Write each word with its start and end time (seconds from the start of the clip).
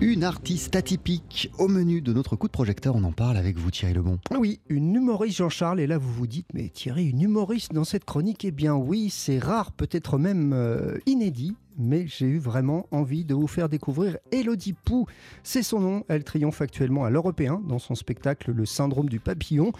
Une 0.00 0.22
artiste 0.22 0.76
atypique 0.76 1.50
au 1.58 1.66
menu 1.66 2.00
de 2.00 2.12
notre 2.12 2.36
coup 2.36 2.46
de 2.46 2.52
projecteur, 2.52 2.94
on 2.94 3.02
en 3.02 3.10
parle 3.10 3.36
avec 3.36 3.58
vous 3.58 3.72
Thierry 3.72 3.94
Lebon. 3.94 4.20
Oui, 4.30 4.60
une 4.68 4.94
humoriste 4.94 5.38
Jean-Charles, 5.38 5.80
et 5.80 5.88
là 5.88 5.98
vous 5.98 6.12
vous 6.12 6.28
dites, 6.28 6.46
mais 6.54 6.68
Thierry, 6.68 7.10
une 7.10 7.20
humoriste 7.20 7.72
dans 7.72 7.82
cette 7.82 8.04
chronique, 8.04 8.44
eh 8.44 8.52
bien 8.52 8.76
oui, 8.76 9.10
c'est 9.10 9.40
rare, 9.40 9.72
peut-être 9.72 10.16
même 10.16 10.52
euh, 10.52 10.98
inédit, 11.06 11.56
mais 11.76 12.06
j'ai 12.06 12.26
eu 12.26 12.38
vraiment 12.38 12.86
envie 12.92 13.24
de 13.24 13.34
vous 13.34 13.48
faire 13.48 13.68
découvrir 13.68 14.18
Elodie 14.30 14.72
Pou. 14.72 15.06
C'est 15.42 15.64
son 15.64 15.80
nom, 15.80 16.04
elle 16.06 16.22
triomphe 16.22 16.60
actuellement 16.62 17.04
à 17.04 17.10
l'Européen 17.10 17.60
dans 17.66 17.80
son 17.80 17.96
spectacle 17.96 18.52
Le 18.52 18.66
syndrome 18.66 19.08
du 19.08 19.18
papillon 19.18 19.72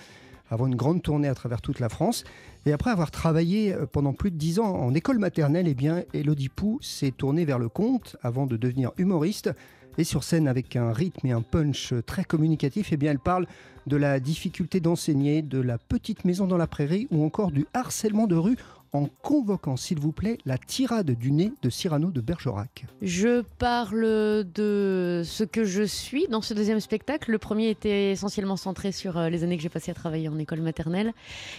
avant 0.51 0.67
une 0.67 0.77
grande 0.77 1.03
tournée 1.03 1.29
à 1.29 1.35
travers 1.35 1.61
toute 1.61 1.79
la 1.79 1.89
France. 1.89 2.25
Et 2.67 2.73
après 2.73 2.91
avoir 2.91 3.11
travaillé 3.11 3.73
euh, 3.73 3.87
pendant 3.87 4.13
plus 4.13 4.31
de 4.31 4.37
dix 4.37 4.59
ans 4.59 4.75
en 4.75 4.95
école 4.95 5.19
maternelle, 5.19 5.69
eh 5.69 5.75
bien, 5.75 6.03
Elodie 6.13 6.49
Pou 6.49 6.79
s'est 6.83 7.13
tournée 7.13 7.45
vers 7.45 7.59
le 7.59 7.69
conte 7.69 8.17
avant 8.23 8.47
de 8.47 8.57
devenir 8.57 8.93
humoriste. 8.99 9.51
Et 9.99 10.05
sur 10.05 10.23
scène, 10.23 10.47
avec 10.47 10.77
un 10.77 10.93
rythme 10.93 11.27
et 11.27 11.33
un 11.33 11.43
punch 11.43 11.93
très 12.07 12.23
communicatif, 12.23 12.91
eh 12.93 12.97
bien, 12.97 13.11
elle 13.11 13.19
parle 13.19 13.49
de 13.89 13.97
la 13.97 14.21
difficulté 14.21 14.79
d'enseigner, 14.79 15.43
de 15.43 15.61
la 15.61 15.77
petite 15.77 16.25
maison 16.25 16.47
dans 16.47 16.57
la 16.57 16.69
prairie 16.69 17.09
ou 17.11 17.25
encore 17.25 17.51
du 17.51 17.67
harcèlement 17.75 18.29
de 18.29 18.37
rue 18.37 18.57
en 18.93 19.07
convoquant, 19.23 19.77
s'il 19.77 19.99
vous 19.99 20.13
plaît, 20.13 20.39
la 20.47 20.57
tirade 20.57 21.11
du 21.11 21.31
nez 21.31 21.53
de 21.63 21.71
Cyrano 21.71 22.11
de 22.11 22.21
Bergerac. 22.21 22.87
Je 23.03 23.43
parle 23.59 24.47
de 24.55 25.23
ce 25.25 25.45
que 25.45 25.65
je 25.65 25.83
suis 25.83 26.27
dans 26.29 26.41
ce 26.41 26.55
deuxième 26.55 26.81
spectacle. 26.81 27.31
Le 27.31 27.39
premier 27.39 27.69
était 27.69 28.13
essentiellement 28.13 28.57
centré 28.57 28.93
sur 28.93 29.19
euh, 29.19 29.29
les 29.29 29.45
années 29.45 29.57
que 29.57 29.63
j'ai 29.63 29.69
passées 29.69 29.91
à 29.91 29.95
travailler 29.95 30.29
en 30.29 30.39
école 30.39 30.63
maternelle 30.63 31.13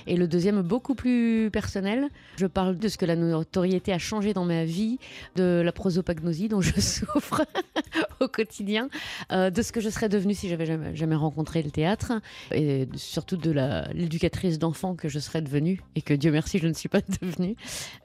et 0.07 0.15
le 0.15 0.27
deuxième 0.27 0.61
beaucoup 0.61 0.95
plus 0.95 1.49
personnel. 1.51 2.07
Je 2.37 2.47
parle 2.47 2.77
de 2.77 2.87
ce 2.87 2.97
que 2.97 3.05
la 3.05 3.15
notoriété 3.15 3.93
a 3.93 3.99
changé 3.99 4.33
dans 4.33 4.45
ma 4.45 4.65
vie, 4.65 4.97
de 5.35 5.61
la 5.63 5.71
prosopagnosie 5.71 6.47
dont 6.47 6.61
je 6.61 6.79
souffre 6.79 7.45
au 8.25 8.27
quotidien, 8.27 8.89
euh, 9.31 9.49
de 9.49 9.61
ce 9.61 9.71
que 9.71 9.81
je 9.81 9.89
serais 9.89 10.09
devenue 10.09 10.33
si 10.33 10.49
j'avais 10.49 10.65
jamais, 10.65 10.95
jamais 10.95 11.15
rencontré 11.15 11.61
le 11.61 11.71
théâtre 11.71 12.13
et 12.53 12.87
surtout 12.95 13.37
de 13.37 13.51
l'éducatrice 13.93 14.59
d'enfants 14.59 14.95
que 14.95 15.09
je 15.09 15.19
serais 15.19 15.41
devenue 15.41 15.81
et 15.95 16.01
que 16.01 16.13
Dieu 16.13 16.31
merci 16.31 16.59
je 16.59 16.67
ne 16.67 16.73
suis 16.73 16.89
pas 16.89 17.01
devenu 17.21 17.55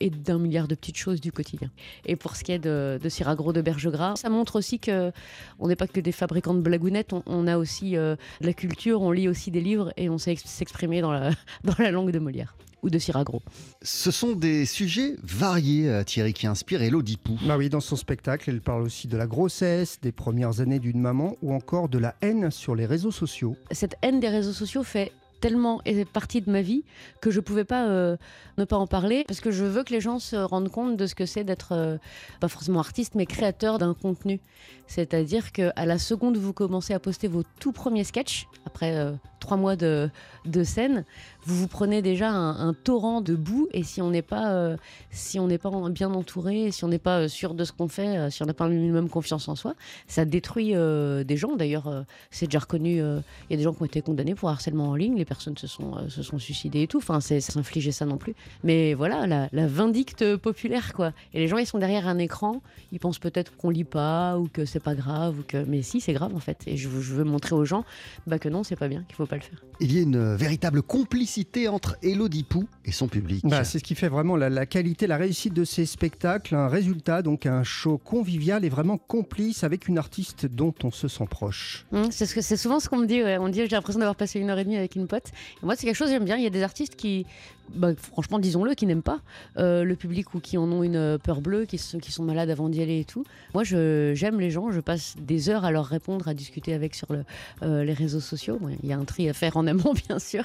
et 0.01 0.11
d'un 0.11 0.39
milliard 0.39 0.69
de 0.69 0.75
petites 0.75 0.97
choses 0.97 1.21
du 1.21 1.33
quotidien. 1.33 1.71
Et 2.07 2.17
pour 2.17 2.37
ce 2.37 2.45
qui 2.45 2.53
est 2.53 2.59
de, 2.59 2.99
de 3.03 3.09
Ciragro 3.09 3.53
de 3.53 3.61
Bergegras, 3.61 4.17
ça 4.17 4.29
montre 4.29 4.57
aussi 4.57 4.79
que 4.79 5.13
on 5.59 5.69
n'est 5.69 5.77
pas 5.77 5.87
que 5.87 6.01
des 6.01 6.13
fabricants 6.13 6.55
de 6.55 6.61
blagounettes, 6.61 7.15
on, 7.27 7.47
a 7.47 7.59
aussi 7.59 7.97
euh, 7.97 8.17
de 8.41 8.47
la 8.47 8.53
culture, 8.53 9.03
on 9.03 9.11
lit 9.11 9.29
aussi 9.29 9.51
des 9.51 9.61
livres 9.61 9.93
et 9.97 10.09
on 10.09 10.19
sait 10.19 10.37
s'exprimer 10.37 11.01
dans 11.03 11.13
la 11.13 11.91
langue 11.91 12.11
de 12.11 12.19
Molière 12.19 12.55
ou 12.85 12.91
de 12.91 12.99
Ciragro. 12.99 13.43
Ce 13.83 14.11
sont 14.11 14.33
des 14.33 14.67
sujets 14.67 15.17
variés, 15.23 15.89
euh, 15.89 16.05
Thierry, 16.05 16.35
qui 16.35 16.47
inspirent 16.47 16.83
Elodie 16.83 17.17
Pou. 17.17 17.39
Bah 17.47 17.57
oui, 17.57 17.71
dans 17.71 17.81
son 17.81 17.97
spectacle, 17.97 18.51
elle 18.51 18.61
parle 18.61 18.83
aussi 18.83 19.09
de 19.09 19.17
la 19.17 19.27
grossesse, 19.27 19.99
des 20.03 20.13
premières 20.13 20.61
années 20.61 20.79
d'une 20.79 21.01
maman 21.01 21.37
ou 21.43 21.55
encore 21.55 21.89
de 21.89 21.99
la 21.99 22.15
haine 22.21 22.51
sur 22.51 22.75
les 22.75 22.87
réseaux 22.87 23.11
sociaux. 23.11 23.57
Cette 23.71 23.97
haine 24.03 24.21
des 24.21 24.29
réseaux 24.29 24.53
sociaux 24.53 24.85
fait 24.85 25.13
tellement 25.45 25.83
partie 26.15 26.41
de 26.41 26.51
ma 26.51 26.63
vie 26.63 26.85
que 27.21 27.31
je 27.31 27.39
pouvais 27.39 27.67
pas 27.67 27.87
euh, 27.89 28.17
ne 28.57 28.65
pas 28.65 28.79
en 28.79 28.87
parler 28.87 29.25
parce 29.29 29.41
que 29.41 29.51
je 29.51 29.67
veux 29.67 29.85
que 29.85 29.93
les 29.93 30.01
gens 30.01 30.19
se 30.19 30.37
rendent 30.37 30.71
compte 30.71 30.97
de 30.97 31.07
ce 31.07 31.15
que 31.15 31.27
c'est 31.27 31.45
d'être 31.45 31.73
euh, 31.73 31.99
pas 32.41 32.49
forcément 32.49 32.81
artiste 32.81 33.15
mais 33.15 33.27
créateur 33.27 33.77
d'un 33.77 33.93
contenu. 33.93 34.41
C'est-à-dire 34.87 35.53
que 35.53 35.71
à 35.77 35.85
la 35.85 35.99
seconde 35.99 36.39
où 36.39 36.41
vous 36.41 36.55
commencez 36.55 36.95
à 36.95 36.99
poster 36.99 37.29
vos 37.29 37.43
tout 37.61 37.73
premiers 37.73 38.05
sketchs 38.05 38.47
après 38.65 38.97
euh, 38.97 39.13
trois 39.39 39.59
mois 39.59 39.77
de, 39.77 40.09
de 40.47 40.65
scène, 40.65 41.05
vous 41.45 41.57
vous 41.57 41.69
prenez 41.69 42.01
déjà 42.01 42.31
un, 42.31 42.73
torrent 42.73 43.21
de 43.21 43.35
boue 43.35 43.69
et 43.73 43.83
si 43.83 44.01
on 44.01 44.09
n'est 44.09 44.23
pas 44.23 44.77
si 45.11 45.39
on 45.39 45.47
n'est 45.47 45.59
pas 45.59 45.71
bien 45.91 46.11
entouré, 46.11 46.71
si 46.71 46.85
on 46.85 46.89
n'est 46.89 46.99
pas 46.99 47.29
sûr 47.29 47.53
de 47.53 47.65
ce 47.65 47.73
qu'on 47.73 47.89
fait, 47.89 48.31
si 48.31 48.43
on 48.43 48.47
n'a 48.47 48.55
pas 48.55 48.65
un 48.65 48.71
minimum 48.71 49.11
confiance 49.11 49.47
en 49.49 49.55
soi, 49.55 49.75
ça 50.07 50.25
détruit 50.25 50.73
des 50.73 51.37
gens. 51.37 51.57
D'ailleurs, 51.57 52.07
c'est 52.31 52.47
déjà 52.47 52.61
reconnu. 52.61 52.93
Il 52.95 53.51
y 53.51 53.55
a 53.55 53.57
des 53.57 53.63
gens 53.63 53.75
qui 53.75 53.83
ont 53.83 53.87
été 53.87 54.01
condamnés 54.01 54.35
pour 54.35 54.49
harcèlement 54.49 54.89
en 54.89 54.95
ligne. 54.95 55.17
Les 55.17 55.27
personnes 55.35 55.59
se 55.59 55.67
sont, 55.67 55.97
euh, 55.97 56.09
se 56.09 56.23
sont 56.23 56.39
suicidées 56.39 56.83
et 56.83 56.87
tout. 56.87 56.99
Enfin, 56.99 57.21
c'est 57.21 57.41
s'infliger 57.41 57.93
ça 57.93 58.07
non 58.07 58.17
plus. 58.17 58.35
Mais 58.63 58.95
voilà, 58.95 59.27
la, 59.27 59.49
la, 59.53 59.67
vindicte 59.67 60.37
populaire, 60.37 60.93
quoi. 60.93 61.13
Et 61.33 61.41
les 61.41 61.49
gens, 61.49 61.59
ils 61.59 61.67
sont 61.67 61.79
derrière 61.79 62.07
un 62.07 62.19
écran, 62.19 62.63
ils 62.93 63.01
pensent 63.01 63.19
peut-être 63.19 63.57
qu'on 63.57 63.71
lit 63.71 63.85
pas 63.85 64.39
ou 64.39 64.49
que 64.49 64.65
c'est 64.65 64.83
pas 64.83 64.95
grave 64.95 65.41
ou 65.41 65.43
que. 65.43 65.65
Mais 65.65 65.83
si, 65.83 66.01
c'est 66.01 66.13
grave 66.13 66.35
en 66.35 66.41
fait. 66.41 66.63
Et 66.67 66.77
je, 66.77 66.89
je, 66.89 67.15
veux 67.15 67.25
montrer 67.25 67.55
aux 67.55 67.65
gens 67.65 67.85
bah, 68.27 68.39
que 68.39 68.49
non, 68.49 68.63
c'est 68.63 68.77
pas 68.77 68.89
bien, 68.89 69.03
qu'il 69.09 69.17
faut 69.17 69.27
pas 69.27 69.37
le 69.37 69.43
faire. 69.43 69.63
Il 69.81 69.93
y 69.93 69.99
a 69.99 70.03
une 70.03 70.37
véritable 70.37 70.83
complicité 70.83 71.69
entre 71.69 71.97
Elodie 72.03 72.45
Pou 72.45 72.69
et 72.85 72.93
son 72.93 73.09
public. 73.09 73.45
Bah, 73.45 73.65
c'est 73.65 73.79
ce 73.79 73.85
qui 73.85 73.95
fait 73.95 74.09
vraiment 74.09 74.37
la, 74.37 74.49
la, 74.49 74.67
qualité, 74.67 75.07
la 75.07 75.17
réussite 75.17 75.53
de 75.53 75.65
ces 75.65 75.87
spectacles. 75.87 76.55
Un 76.55 76.69
résultat, 76.69 77.23
donc 77.23 77.47
un 77.47 77.65
show 77.65 77.99
convivial 77.99 78.65
et 78.65 78.69
vraiment 78.69 78.99
complice 78.99 79.65
avec 79.65 79.89
une 79.89 79.99
artiste 79.99 80.47
dont 80.47 80.75
on 80.85 80.91
se 80.91 81.09
sent 81.09 81.27
proche. 81.29 81.87
Mmh, 81.91 82.05
c'est 82.11 82.27
ce 82.27 82.41
c'est 82.41 82.57
souvent 82.57 82.79
ce 82.79 82.89
qu'on 82.89 82.99
me 82.99 83.07
dit. 83.07 83.23
On 83.41 83.49
dit 83.49 83.61
j'ai 83.61 83.69
l'impression 83.69 83.99
d'avoir 83.99 84.17
passé 84.17 84.39
une 84.39 84.51
heure 84.51 84.59
et 84.59 84.65
demie 84.65 84.77
avec 84.77 84.97
une 84.97 85.07
pote 85.07 85.24
moi, 85.63 85.77
c'est 85.77 85.87
quelque 85.87 85.97
chose 85.97 86.09
que 86.09 86.15
j'aime 86.15 86.25
bien. 86.25 86.37
Il 86.37 86.43
y 86.43 86.47
a 86.47 86.51
des 86.51 86.63
artistes 86.63 86.97
qui, 86.97 87.27
bah, 87.71 87.91
franchement, 87.97 88.39
disons-le, 88.39 88.75
qui 88.75 88.87
n'aiment 88.87 89.03
pas 89.03 89.21
euh, 89.57 89.85
le 89.85 89.97
public 89.97 90.35
ou 90.35 90.41
qui 90.41 90.59
en 90.59 90.71
ont 90.71 90.83
une 90.83 90.97
euh, 90.97 91.19
peur 91.19 91.41
bleue, 91.41 91.65
qui 91.65 91.79
sont, 91.79 91.99
qui 91.99 92.13
sont 92.13 92.23
malades 92.23 92.51
avant 92.51 92.69
d'y 92.69 92.83
aller 92.83 93.01
et 93.01 93.05
tout. 93.05 93.25
Moi, 93.55 93.65
j'aime 93.65 94.41
les 94.41 94.51
gens. 94.51 94.71
Je 94.71 94.81
passe 94.81 95.15
des 95.19 95.49
heures 95.49 95.65
à 95.65 95.71
leur 95.71 95.87
répondre, 95.87 96.29
à 96.29 96.35
discuter 96.35 96.75
avec 96.75 96.95
sur 96.95 97.09
euh, 97.63 97.85
les 97.85 97.93
réseaux 97.93 98.21
sociaux. 98.21 98.61
Il 98.83 98.89
y 98.89 98.93
a 98.93 98.99
un 98.99 99.05
tri 99.05 99.29
à 99.29 99.33
faire 99.33 99.57
en 99.57 99.67
amont, 99.67 99.95
bien 100.09 100.19
sûr. 100.19 100.45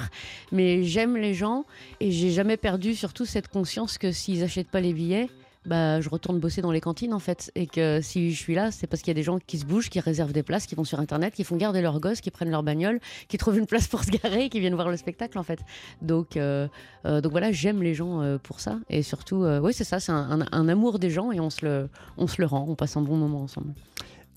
Mais 0.51 0.84
j'aime 0.84 1.18
les 1.18 1.34
gens 1.34 1.66
et 2.00 2.12
j'ai 2.12 2.31
jamais 2.31 2.57
perdu 2.57 2.95
surtout 2.95 3.25
cette 3.25 3.47
conscience 3.47 3.97
que 3.97 4.12
s'ils 4.12 4.44
achètent 4.44 4.69
pas 4.69 4.81
les 4.81 4.94
billets, 4.94 5.29
bah, 5.66 6.00
je 6.02 6.09
retourne 6.09 6.40
bosser 6.40 6.62
dans 6.62 6.72
les 6.72 6.81
cantines 6.81 7.14
en 7.14 7.20
fait. 7.20 7.52
Et 7.56 7.68
que 7.68 8.00
si 8.02 8.31
je 8.31 8.38
suis 8.38 8.56
là, 8.56 8.72
c'est 8.72 8.88
parce 8.88 9.02
qu'il 9.02 9.12
y 9.12 9.16
a 9.16 9.20
des 9.20 9.24
gens 9.24 9.40
qui 9.40 9.58
se 9.58 9.66
bougent, 9.66 9.90
qui 9.90 10.00
réservent 10.00 10.31
des 10.31 10.44
places, 10.44 10.66
qui 10.66 10.75
vont 10.75 10.84
sur 10.84 11.00
internet, 11.00 11.34
qui 11.34 11.44
font 11.44 11.58
garder 11.58 11.81
leurs 11.81 12.00
gosses, 12.00 12.22
qui 12.22 12.31
prennent 12.31 12.52
leur 12.52 12.64
bagnole, 12.64 13.00
qui 13.28 13.38
trouvent 13.38 13.58
une 13.58 13.68
place 13.68 13.88
pour 13.88 14.03
se 14.03 14.12
garer, 14.12 14.50
qui 14.50 14.59
viennent 14.59 14.75
voir 14.75 14.90
le 14.90 14.98
spectacle 14.98 15.38
en 15.38 15.44
fait. 15.44 15.59
Donc, 16.02 16.38
euh, 16.38 16.68
euh, 17.06 17.22
donc 17.22 17.31
voilà, 17.31 17.52
j'aime 17.52 17.84
les 17.84 17.94
gens 17.94 18.22
euh, 18.22 18.38
pour 18.38 18.59
ça. 18.59 18.80
Et 18.90 19.03
surtout, 19.03 19.46
oui, 19.62 19.74
c'est 19.74 19.84
ça, 19.84 20.00
c'est 20.00 20.12
un, 20.12 20.46
un, 20.52 20.69
amour 20.69 21.00
des 21.00 21.09
gens 21.09 21.31
et 21.31 21.40
on 21.40 21.50
se, 21.50 21.66
le, 21.66 21.90
on 22.18 22.28
se 22.28 22.42
le 22.42 22.48
rend, 22.48 22.66
on 22.68 22.75
passe 22.75 22.96
un 22.98 23.02
bon 23.02 23.18
moment 23.18 23.42
ensemble. 23.42 23.74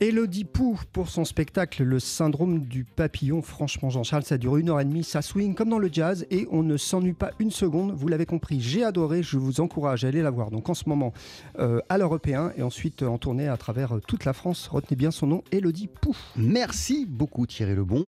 Elodie 0.03 0.43
Pou 0.43 0.81
pour 0.93 1.09
son 1.09 1.25
spectacle 1.25 1.85
Le 1.85 2.01
syndrome 2.01 2.67
du 2.67 2.83
papillon. 2.83 3.41
Franchement, 3.41 3.89
Jean-Charles, 3.89 4.25
ça 4.25 4.37
dure 4.37 4.57
une 4.57 4.69
heure 4.69 4.81
et 4.81 4.85
demie, 4.85 5.05
ça 5.05 5.23
swing 5.23 5.55
comme 5.55 5.69
dans 5.69 5.79
le 5.79 5.89
jazz 5.93 6.27
et 6.29 6.49
on 6.51 6.65
ne 6.65 6.77
s'ennuie 6.77 7.13
pas 7.13 7.31
une 7.39 7.53
seconde. 7.53 7.93
Vous 7.93 8.09
l'avez 8.09 8.27
compris, 8.27 8.61
j'ai 8.61 8.83
adoré. 8.83 9.23
Je 9.23 9.39
vous 9.39 9.61
encourage 9.61 10.05
à 10.05 10.09
aller 10.09 10.21
la 10.21 10.31
voir. 10.31 10.51
Donc 10.51 10.69
en 10.69 10.75
ce 10.75 10.89
moment 10.89 11.13
euh, 11.61 11.79
à 11.89 11.99
l'Européen 11.99 12.53
et 12.57 12.63
ensuite 12.63 13.05
en 13.05 13.17
tournée 13.17 13.47
à 13.47 13.57
travers 13.57 14.01
toute 14.09 14.25
la 14.25 14.33
France. 14.33 14.67
Retenez 14.67 14.97
bien 14.97 15.13
son 15.13 15.29
nom, 15.29 15.45
Elodie 15.53 15.87
Pou. 15.87 16.17
Merci 16.35 17.07
beaucoup 17.09 17.47
Thierry 17.47 17.77
Lebon. 17.77 18.01